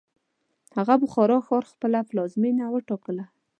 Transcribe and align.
هغه 0.77 0.95
بخارا 1.03 1.37
ښار 1.47 1.63
خپله 1.73 1.99
پلازمینه 2.09 2.63
وټاکله. 2.69 3.23